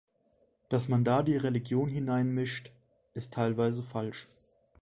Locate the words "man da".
0.87-1.21